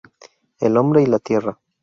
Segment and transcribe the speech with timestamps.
[0.59, 1.59] El hombre y la Tierra".